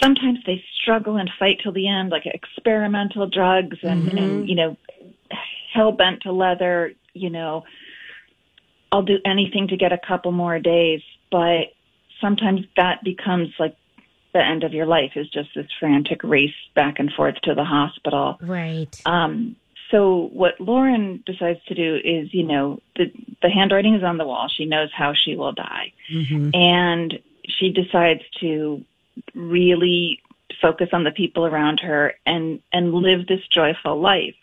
[0.00, 4.76] sometimes they struggle and fight till the end, like experimental drugs and, and you know,
[5.72, 6.92] hell bent to leather.
[7.14, 7.64] You know,
[8.90, 11.72] I'll do anything to get a couple more days, but
[12.20, 13.76] sometimes that becomes like
[14.32, 17.64] the end of your life is just this frantic race back and forth to the
[17.64, 18.38] hospital.
[18.40, 19.00] Right.
[19.04, 19.56] Um,
[19.92, 24.26] so what Lauren decides to do is, you know, the the handwriting is on the
[24.26, 24.48] wall.
[24.48, 25.92] She knows how she will die,
[26.54, 28.82] and she decides to
[29.34, 30.20] really
[30.60, 34.34] focus on the people around her and and live this joyful life.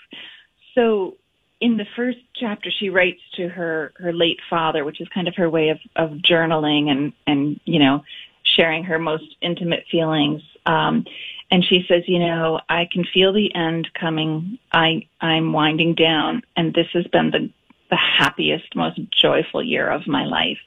[0.76, 1.16] So
[1.60, 5.36] in the first chapter she writes to her her late father, which is kind of
[5.36, 8.04] her way of of journaling and and you know
[8.44, 10.44] sharing her most intimate feelings.
[10.66, 11.06] Um
[11.52, 14.60] and she says, you know, I can feel the end coming.
[14.72, 17.50] I I'm winding down and this has been the
[17.90, 20.60] the happiest, most joyful year of my life.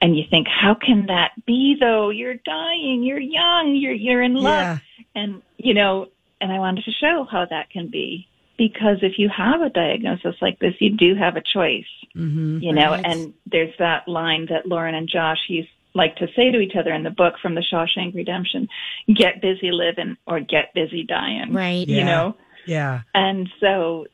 [0.00, 2.10] And you think, how can that be though?
[2.10, 4.44] You're dying, you're young, you're you're in love.
[4.44, 4.78] Yeah.
[5.14, 6.06] And you know,
[6.40, 8.26] and I wanted to show how that can be.
[8.56, 11.84] Because if you have a diagnosis like this, you do have a choice.
[12.16, 12.58] Mm-hmm.
[12.60, 13.04] you know, Right.
[13.04, 16.92] and there's that line that Lauren and Josh used like to say to each other
[16.92, 18.68] in the book from the Shawshank Redemption,
[19.14, 21.52] get busy living or get busy dying.
[21.52, 21.86] Right.
[21.88, 22.04] You Yeah.
[22.04, 22.36] know?
[22.66, 23.00] Yeah.
[23.14, 24.06] And so,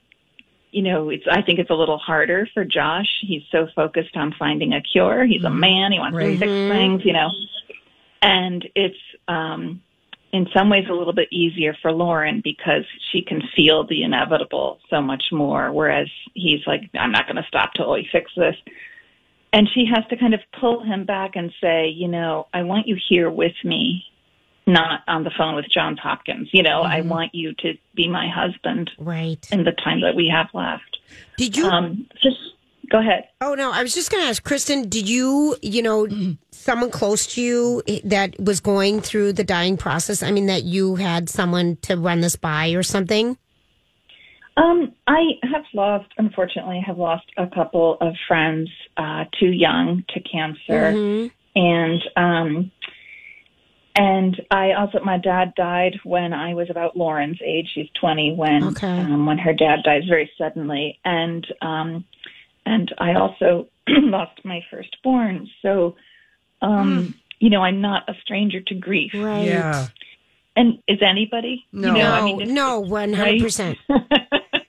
[0.70, 3.08] you know, it's I think it's a little harder for Josh.
[3.20, 5.24] He's so focused on finding a cure.
[5.24, 7.30] He's a man, he wants to fix things, you know.
[8.22, 8.96] And it's
[9.28, 9.80] um
[10.32, 14.80] in some ways a little bit easier for Lauren because she can feel the inevitable
[14.90, 18.56] so much more, whereas he's like, I'm not gonna stop till we fix this.
[19.54, 22.88] And she has to kind of pull him back and say, you know, I want
[22.88, 24.02] you here with me,
[24.66, 26.48] not on the phone with Johns Hopkins.
[26.52, 29.46] You know, I want you to be my husband Right.
[29.52, 30.98] in the time that we have left.
[31.38, 32.36] Did you Um, just
[32.90, 33.28] Go ahead.
[33.40, 34.90] Oh no, I was just going to ask, Kristan.
[34.90, 36.06] Did you, you know,
[36.50, 40.22] someone close to you that was going through the dying process?
[40.22, 43.38] I mean, that you had someone to run this by or something?
[44.56, 50.04] Um, I have lost, unfortunately, I have lost a couple of friends uh, too young
[50.10, 51.30] to cancer, Mhm.
[51.56, 52.70] and um,
[53.96, 57.68] and I also my dad died when I was about Lauren's age.
[57.74, 58.86] She's twenty when Okay.
[59.00, 62.04] um, when her dad dies very suddenly, and um,
[62.66, 65.48] and I also lost my firstborn.
[65.62, 65.96] So,
[66.62, 69.12] um, you know, I'm not a stranger to grief.
[69.14, 69.44] Right.
[69.44, 69.88] Yeah.
[70.56, 71.64] And is anybody?
[71.72, 71.88] No.
[71.88, 73.78] You know, no, I mean, no, one hundred percent.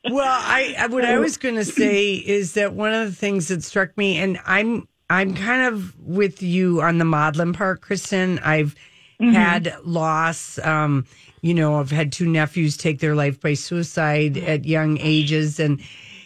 [0.07, 3.47] Well, I I- what I was going to say is that one of the things
[3.47, 8.39] that struck me, and I'm I'm kind of with you on the maudlin part, Kristan.
[8.45, 8.75] I've
[9.19, 10.59] had loss.
[10.59, 11.05] Um,
[11.41, 15.81] you know, I've had two nephews take their life by suicide at young ages, and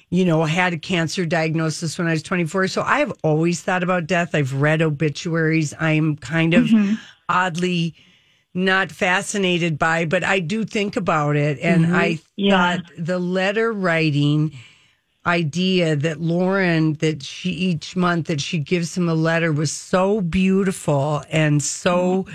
[0.09, 2.67] you know, had a cancer diagnosis when I was 24.
[2.67, 4.35] So I have always thought about death.
[4.35, 5.73] I've read obituaries.
[5.79, 6.69] I'm kind of
[7.29, 7.95] oddly
[8.53, 11.59] not fascinated by, but I do think about it.
[11.59, 11.95] And mm-hmm.
[11.95, 12.77] I Yeah.
[12.77, 14.53] thought the letter writing
[15.25, 20.21] idea that Lauren, that she each month that she gives him a letter was so
[20.21, 22.25] beautiful and so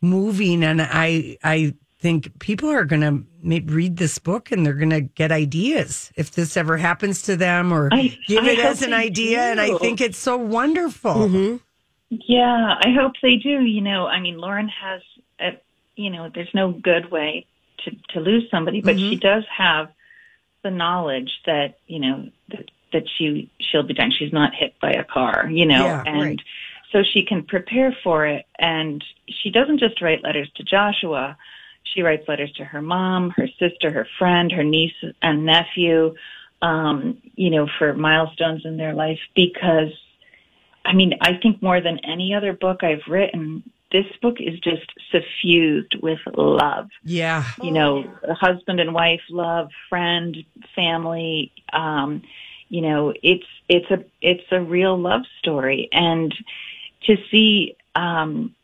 [0.00, 0.62] moving.
[0.62, 5.00] And I, I think people are going to read this book and they're going to
[5.00, 8.92] get ideas if this ever happens to them or I- give I it as an
[8.92, 9.40] idea.
[9.40, 11.14] And I think it's so wonderful.
[11.14, 11.56] Mm-hmm.
[12.10, 13.62] Yeah, I hope they do.
[13.62, 15.00] You know, I mean, Lauren has,
[15.40, 15.60] a,
[15.96, 17.46] you know, there's no good way
[17.84, 19.10] to to lose somebody, but Mm-hmm.
[19.10, 19.88] she does have
[20.62, 24.12] the knowledge that you know that, that she she'll be done.
[24.16, 26.40] She's not hit by a car, you know, Yeah, and right.
[26.92, 28.46] so she can prepare for it.
[28.58, 31.36] And she doesn't just write letters to Joshua;
[31.82, 36.14] she writes letters to her mom, her sister, her friend, her niece and nephew.
[36.62, 39.92] Um, you know, for milestones in their life because
[40.84, 43.62] I mean, I think more than any other book I've written,
[43.94, 46.88] this book is just suffused with love.
[47.04, 47.44] Yeah.
[47.62, 50.36] You know, husband and wife love, friend,
[50.74, 51.52] family.
[51.72, 52.22] Um,
[52.68, 56.34] you know, it's it's a it's a real love story, and
[57.06, 58.56] to see um,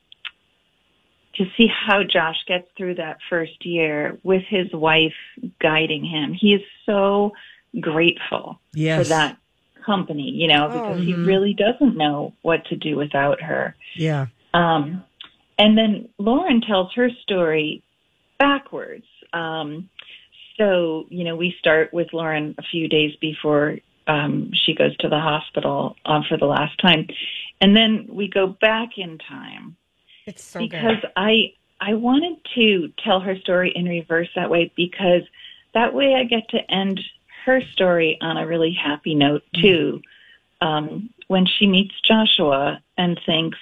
[1.37, 5.15] to see how Josh gets through that first year with his wife
[5.63, 7.35] guiding him, he is so
[7.79, 9.07] grateful Yes.
[9.07, 9.37] for that
[9.87, 10.29] company.
[10.29, 11.25] You know, because he mhm.
[11.25, 13.77] really doesn't know what to do without her.
[13.95, 14.27] Yeah.
[14.53, 15.05] Um,
[15.61, 17.83] and then Lauren tells her story
[18.39, 19.05] backwards.
[19.35, 19.91] Um,
[20.57, 25.09] so, you know, we start with Lauren a few days before um, she goes to
[25.11, 27.07] the hospital um, for the last time.
[27.61, 29.77] And then we go back in time
[30.27, 31.13] It's so because good.
[31.15, 35.23] I I wanted to tell her story in reverse that way because
[35.75, 37.01] that way I get to end
[37.45, 40.01] her story on a really happy note too.
[40.63, 43.59] Um, when she meets Joshua and thinks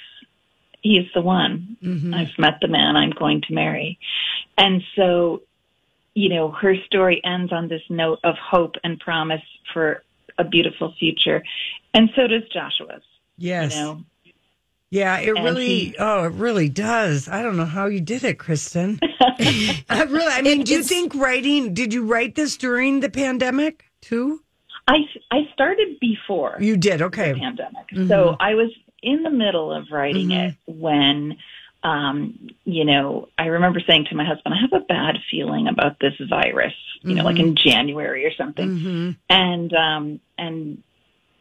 [0.82, 1.76] he's the one,
[2.14, 3.98] I've met the man I'm going to marry,
[4.56, 5.42] and so
[6.14, 10.02] you know her story ends on this note of hope and promise for
[10.38, 11.42] a beautiful future,
[11.94, 13.02] and so does Joshua's.
[13.36, 13.74] Yes.
[13.76, 14.02] You know,
[14.90, 15.66] Yeah, it And really.
[15.66, 17.28] he- oh, it really does.
[17.28, 18.98] I don't know how you did it, Kristan.
[19.90, 20.32] I really.
[20.32, 21.74] I mean, do you think writing?
[21.74, 24.42] Did you write this during the pandemic too?
[24.88, 24.96] I
[25.30, 26.56] I started before.
[26.60, 27.02] You did.
[27.02, 27.34] Okay.
[27.34, 27.86] pandemic.
[27.92, 28.08] Mhm.
[28.08, 28.70] So I was
[29.02, 30.48] in the middle of writing Mhm.
[30.48, 31.36] it when,
[31.82, 35.98] um, you know, I remember saying to my husband, I have a bad feeling about
[36.00, 38.68] this virus, you know, like in January or something.
[38.68, 39.10] Mm-hmm.
[39.30, 40.82] And, um, and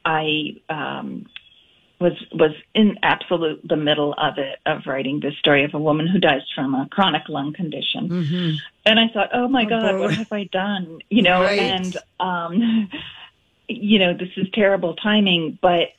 [0.05, 1.25] I, um,
[1.99, 6.05] was was in absolute the middle of it of writing this story of a woman
[6.05, 8.55] who dies from a chronic lung condition Mm-hmm.
[8.85, 9.99] and I thought, oh my Oh, God, boy.
[10.01, 10.99] what have I done?
[11.09, 11.57] You know, Right.
[11.59, 12.89] and, um,
[13.67, 15.57] you know, this is terrible timing.
[15.59, 15.89] But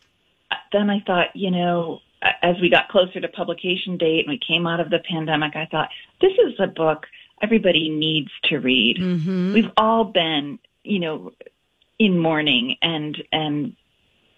[0.73, 2.01] then I thought, you know,
[2.43, 5.67] as we got closer to publication date and we came out of the pandemic, I
[5.67, 5.89] thought,
[6.21, 7.07] this is a book
[7.43, 8.97] everybody needs to read.
[8.99, 9.55] Mm-hmm.
[9.55, 11.33] We've all been, you know,
[11.99, 13.77] in mourning and, and,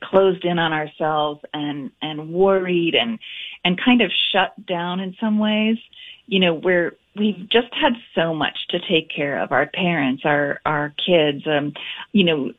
[0.03, 3.19] closed in on ourselves and and worried and
[3.65, 5.77] and kind of shut down in some ways
[6.27, 10.61] you know we're we've just had so much to take care of our parents our
[10.65, 11.73] our kids um
[12.13, 12.53] you know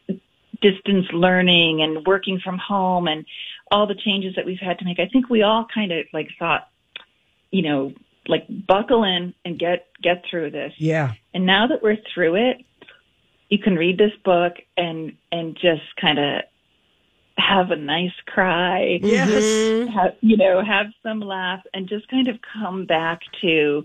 [0.62, 3.25] distance learning and working from home and
[3.71, 6.29] all the changes that we've had to make i think we all kind of like
[6.38, 6.67] thought
[7.51, 7.91] you know
[8.27, 11.13] like buckle in and get get through this Yeah.
[11.34, 12.57] and now that we're through it
[13.49, 16.41] you can read this book and and just kind of
[17.38, 19.88] have a nice cry Yes.
[19.93, 23.84] have, you know, have some laugh and just kind of come back to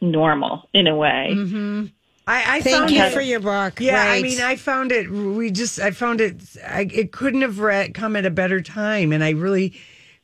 [0.00, 1.28] normal in a way.
[1.32, 1.86] Mm-hmm.
[2.26, 3.80] I, I Thank found you it- for your book.
[3.80, 5.10] Yeah, I mean, I found it.
[5.10, 6.42] We just, I found it.
[6.66, 9.74] I, it couldn't have re- come at a better time, and I really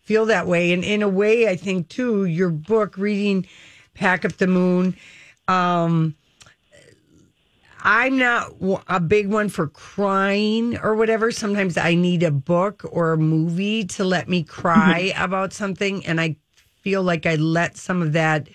[0.01, 0.73] feel that way.
[0.73, 3.47] And in a way, I think too, your book, reading
[3.95, 4.97] "Pack Up the Moon."
[5.47, 6.15] Um,
[7.83, 8.53] I'm not
[8.89, 11.31] a big one for crying or whatever.
[11.31, 16.21] Sometimes I need a book or a movie to let me cry about something, and
[16.21, 16.37] I
[16.83, 18.49] feel like I let some of that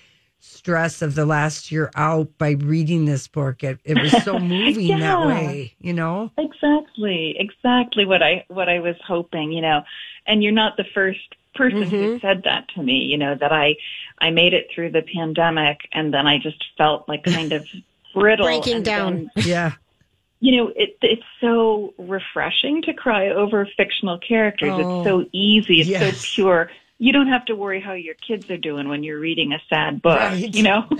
[0.45, 3.63] stress of the last year out by reading this book.
[3.63, 6.31] It, it was so moving that way, you know?
[6.38, 9.84] Exactly, exactly what I what I was hoping, you know.
[10.27, 12.17] And you're not the first person who mm-hmm.
[12.19, 13.75] said that to me, you know, that I
[14.19, 17.65] I made it through the pandemic and then I just felt like kind of
[18.13, 19.31] brittle Breaking down.
[19.36, 19.71] then, Yeah.
[20.39, 24.71] you know, it it's so refreshing to cry over fictional characters.
[24.73, 24.99] Oh.
[24.99, 26.17] it's so oh, easy, it's Yes.
[26.19, 26.71] so pure.
[26.97, 30.01] You don't have to worry how your kids are doing when you're reading a sad
[30.01, 30.53] book, Right.
[30.55, 30.88] you know.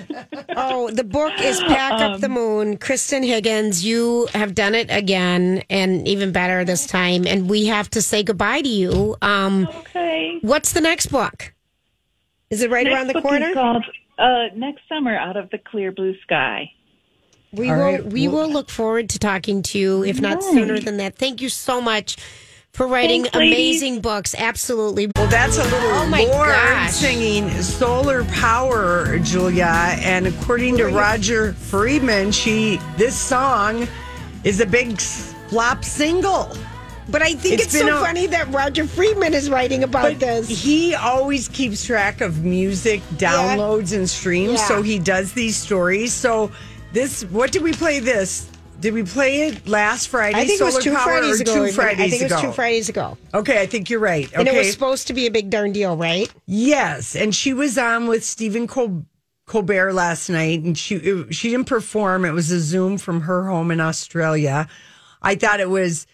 [0.58, 2.77] Oh, the book is Pack Up Um, the Moon.
[2.77, 7.25] Kristan Higgins, you have done it again and even better this time.
[7.27, 9.15] And we have to say goodbye to you.
[9.21, 10.38] Um, okay.
[10.41, 11.53] what's the next book?
[12.49, 13.47] Is it right Next around the book corner?
[13.49, 13.86] Is called
[14.17, 16.71] uh, Next Summer Out of the Clear Blue Sky.
[17.51, 18.05] We All will right.
[18.05, 21.15] we will look forward to talking to you, if not sooner than that.
[21.15, 22.17] Thank you so much
[22.75, 23.53] for writing Thanks, ladies.
[23.81, 24.35] amazing books.
[24.38, 25.09] Absolutely.
[25.15, 26.91] Well, that's a little Oh, my Lorde gosh.
[26.91, 29.65] singing Solar Power, Julia.
[30.01, 33.88] And according to Roger Friedman, she this song
[34.43, 36.55] is a big flop single.
[37.07, 40.03] But I think It's it's, so been a- funny that Roger Friedman is writing about
[40.03, 40.47] But this.
[40.49, 44.67] he always keeps track of music downloads and streams, Yeah.
[44.67, 46.11] so he does these stories.
[46.13, 46.49] So
[46.93, 47.99] this, what did we play?
[47.99, 48.47] This
[48.86, 50.38] did we play it last Friday?
[50.38, 51.65] I think it was two Power, Fridays or ago.
[51.65, 51.71] Two.
[51.71, 52.41] Fridays I think it was ago.
[52.43, 53.17] two Fridays ago.
[53.34, 54.28] Okay, I think you're right.
[54.28, 56.32] Okay, And it was supposed to be a big darn deal, right?
[56.45, 59.04] Yes, and she was on with Stephen Col-
[59.48, 62.26] Colbert last night, and she it, she didn't perform.
[62.26, 64.67] It was a Zoom from her home in Australia.
[65.19, 66.06] I thought it was.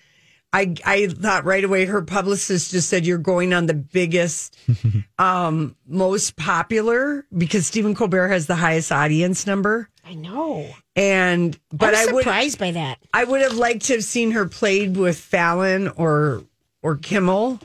[0.53, 4.57] I I thought right away her publicist just said you're going on the biggest,
[5.19, 10.69] um, most popular because Stephen Colbert has the highest audience number, I know.
[10.95, 12.99] And but I I, was would surprised by that.
[13.13, 16.43] I would have liked to have seen her played with Fallon or
[16.81, 17.59] or Kimmel.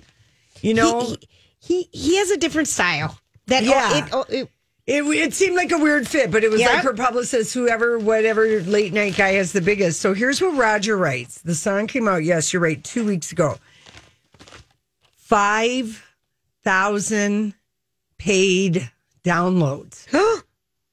[0.63, 1.19] You know, he,
[1.61, 3.19] he he has a different style.
[3.47, 3.99] That Yeah.
[3.99, 4.49] it, oh, it,
[4.87, 6.75] It, it seemed like a weird fit, but it was Yeah.
[6.75, 10.01] like her publicist, whoever, whatever late night guy has the biggest.
[10.01, 11.41] So here's what Roger writes.
[11.43, 13.57] The song came out, yes, you're right, two weeks ago.
[15.17, 17.55] 5,000
[18.19, 18.91] paid
[19.25, 20.07] downloads.
[20.11, 20.41] Huh?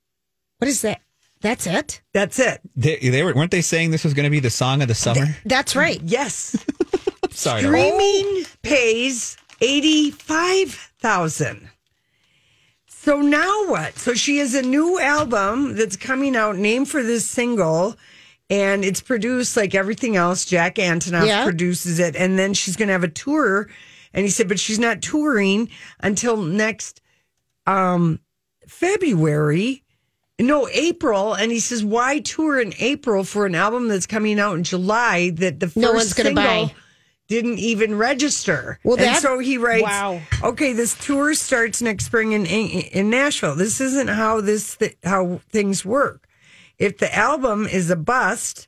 [0.58, 1.02] what is that?
[1.44, 2.02] That's it.
[2.14, 2.62] That's it.
[2.76, 4.96] They, they were weren't they saying this was going to be the song of the
[4.96, 5.28] summer?
[5.46, 6.02] That's right.
[6.04, 6.56] Yes.
[7.30, 7.62] Sorry.
[7.62, 11.70] Streaming pays 85,000.
[12.88, 13.98] So now what?
[13.98, 17.98] So she has a new album that's coming out named for this single
[18.50, 20.46] and it's produced like everything else.
[20.46, 21.44] Jack Antonoff Yeah.
[21.44, 23.70] produces it and then she's going to have a tour
[24.14, 27.02] and he said but she's not touring until next
[27.68, 28.20] um
[28.68, 29.83] February.
[30.44, 31.34] No, April.
[31.34, 35.30] And he says, why tour in April for an album that's coming out in July
[35.32, 36.76] that the first No one's gonna single buy.
[37.28, 38.80] didn't even register.
[38.84, 40.22] Well, and that- so he writes, wow.
[40.44, 43.56] okay, this tour starts next spring in, in, in Nashville.
[43.56, 46.28] This isn't how this, th- how things work.
[46.78, 48.68] If the album is a bust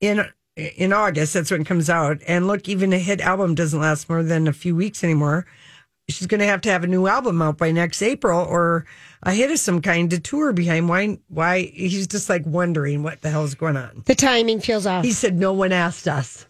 [0.00, 0.24] in,
[0.56, 2.18] in August, that's when it comes out.
[2.28, 5.46] And look, even a hit album doesn't last more than a few weeks anymore.
[6.08, 8.86] She's going to have to have a new album out by next April or
[9.26, 10.88] a hit of some kind to tour behind.
[10.88, 11.18] Why?
[11.28, 11.62] Why?
[11.74, 14.02] He's just like wondering what the hell's going on.
[14.06, 15.04] The timing feels off.
[15.04, 16.46] He said, no one asked us.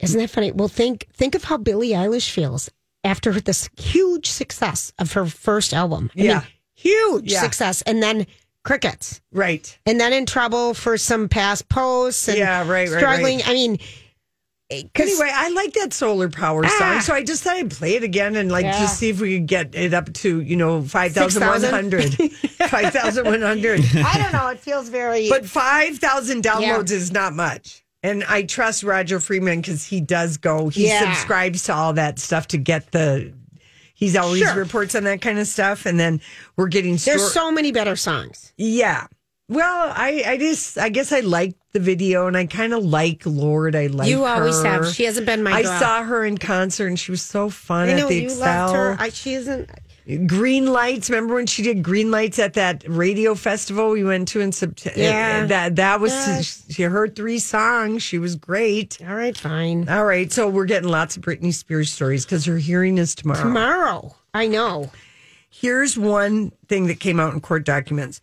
[0.00, 0.50] Isn't that funny?
[0.52, 2.68] Well, think think of how Billie Eilish feels
[3.04, 6.10] after this huge success of her first album.
[6.16, 6.34] I Yeah.
[6.40, 6.42] mean,
[6.74, 7.40] huge Yeah.
[7.42, 8.26] success, and then
[8.64, 9.78] crickets, Right.
[9.86, 12.28] and then in trouble for some past posts.
[12.28, 13.36] And Yeah, right, right, Struggling.
[13.38, 13.48] right.
[13.48, 13.78] I mean,
[14.94, 16.76] Anyway, I like that solar power Ah.
[16.78, 18.80] song, so I just thought I'd play it again and like Yeah.
[18.80, 21.70] just see if we could get it up to you know five thousand one 6,000?
[21.74, 22.14] hundred,
[22.70, 23.80] five thousand one hundred.
[23.96, 24.48] I don't know.
[24.48, 25.28] It feels very.
[25.28, 30.36] But five thousand downloads is not much, and I trust Roger Friedman because he does
[30.36, 30.68] go.
[30.68, 31.00] He Yeah.
[31.14, 33.32] subscribes to all that stuff to get the.
[33.96, 34.54] He's always Sure.
[34.54, 36.20] reports on that kind of stuff, and then
[36.56, 36.96] we're getting.
[36.96, 38.52] there's so many better songs.
[38.56, 39.06] yeah.
[39.48, 43.22] Well, I I just I guess I like the video, and I kind of like
[43.26, 43.76] Lorde.
[43.76, 44.68] I like you always her.
[44.84, 44.88] have.
[44.94, 45.52] She hasn't been my.
[45.52, 48.24] I saw her in concert and she was so fun I at know the you
[48.24, 48.40] Excel.
[48.66, 48.96] loved her.
[48.98, 49.68] I, she isn't.
[50.26, 51.08] Green lights.
[51.08, 54.98] Remember when she did green lights at that radio festival we went to in September?
[55.00, 55.46] Eh, eh, yeah.
[55.46, 56.40] that that was Yeah.
[56.74, 58.02] she heard three songs.
[58.02, 58.98] She was great.
[59.06, 59.88] All right, fine.
[59.88, 63.42] All right, so we're getting lots of Britney Spears stories because her hearing is tomorrow.
[63.42, 64.90] Tomorrow, I know.
[65.50, 68.20] Here's one thing that came out in court documents.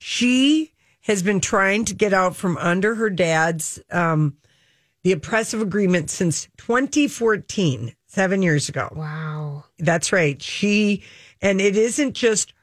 [0.00, 0.72] She
[1.02, 4.36] has been trying to get out from under her dad's um,
[5.02, 8.88] the oppressive agreement since 2014, seven years ago.
[8.96, 9.64] Wow.
[9.78, 10.40] That's right.
[10.40, 11.02] She,
[11.42, 12.54] and it isn't just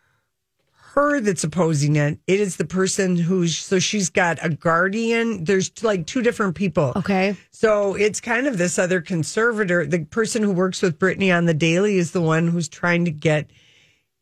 [0.95, 2.17] her that's opposing it.
[2.25, 5.43] It is the person who's, so she's got a guardian.
[5.43, 6.93] There's like two different people.
[6.95, 7.35] Okay.
[7.51, 9.85] So it's kind of this other conservator.
[9.85, 13.11] The person who works with Britney on the daily is the one who's trying to
[13.11, 13.51] get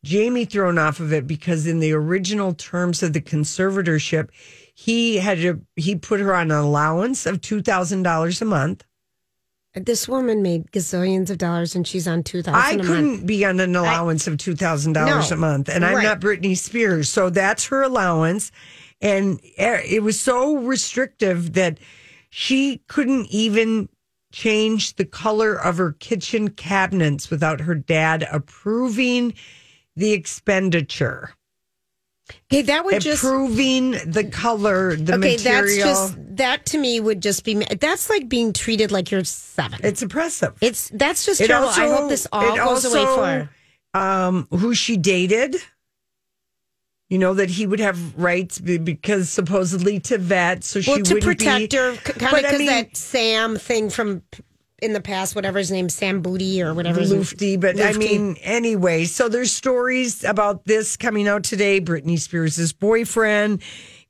[0.06, 4.28] Jamie thrown off of it because in the original terms of the conservatorship,
[4.72, 8.84] he had to, he put her on an allowance of two thousand dollars a month.
[9.74, 12.62] This woman made gazillions of dollars and she's on two thousand.
[12.62, 12.88] I a month.
[12.88, 15.36] couldn't be on an allowance of two thousand dollars No.
[15.36, 16.04] a month, and I'm Right.
[16.04, 18.52] not Britney Spears, so that's her allowance.
[19.02, 21.78] And eh, it was so restrictive that
[22.30, 23.88] she couldn't even
[24.32, 29.34] change the color of her kitchen cabinets without her dad approving
[29.96, 31.30] the expenditure.
[32.52, 35.36] Okay, that would just approving the color, the okay.
[35.36, 35.86] material.
[35.86, 39.78] That's just that to me would just be that's like being treated like you're seven.
[39.84, 40.54] It's oppressive.
[40.60, 41.68] It's that's just It terrible.
[41.68, 45.56] I also- hope this all goes away for um, who she dated.
[47.08, 51.14] You know that he would have rights because supposedly to vet, so she Well, to
[51.14, 54.22] wouldn't protect be, her, kind of But I because mean, that Sam thing from
[54.82, 57.00] in the past, whatever his name, Sam Booty or whatever.
[57.00, 61.80] Lutfi, but I mean, anyway, so there's stories about this coming out today.
[61.80, 63.62] Britney Spears' boyfriend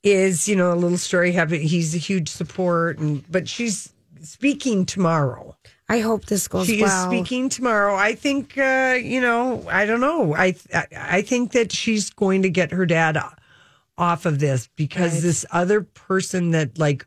[0.02, 1.32] is, you know, a little story.
[1.32, 3.92] He's a huge support, and but she's
[4.22, 5.56] speaking tomorrow.
[5.88, 7.94] I hope this goes She is speaking tomorrow.
[7.94, 10.34] I think, uh, you know, I don't know.
[10.34, 13.16] I I- I think that she's going to get her dad
[13.96, 15.22] off of this because Right.
[15.22, 17.06] this other person that like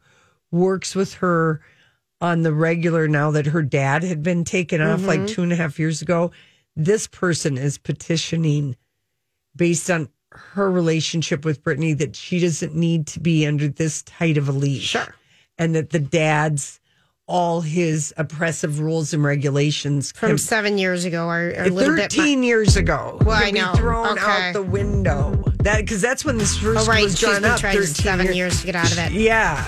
[0.49, 1.59] works with her
[2.21, 5.27] on the regular now that her dad had been taken off like Mhm.
[5.29, 6.31] two and a half years ago,
[6.75, 8.75] this person is petitioning
[9.55, 14.37] based on her relationship with Britney that she doesn't need to be under this tight
[14.37, 14.89] of a leash.
[14.89, 15.15] Sure.
[15.57, 16.79] And that the dad's
[17.25, 21.95] all his oppressive rules and regulations from can- seven years ago or, or a little
[21.95, 22.11] bit.
[22.11, 23.19] 13 years ago.
[23.23, 23.73] Well, I know.
[23.75, 24.21] thrown Okay.
[24.47, 25.43] out the window.
[25.63, 27.03] That because that's when this first Oh, right.
[27.03, 27.59] was drawn up.
[27.59, 29.11] trying 13 seven years to get out of it.
[29.11, 29.67] Yeah,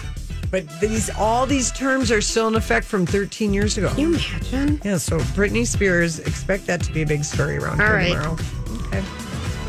[0.52, 3.90] but these all these terms are still in effect from 13 years ago.
[3.90, 4.82] Can you imagine?
[4.84, 4.98] Yeah.
[4.98, 8.14] So Britney Spears, expect that to be a big story around All here right.
[8.14, 8.38] tomorrow.
[8.88, 9.04] Okay.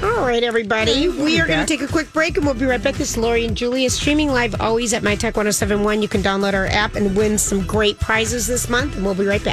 [0.03, 1.09] All right, everybody.
[1.09, 2.97] We are going to take a quick break and we'll be right back.
[2.97, 6.03] This is Lori and Julia streaming live always at MyTalk 1071.
[6.03, 9.25] You can download our app and win some great prizes this month, and we'll be
[9.27, 9.51] right back.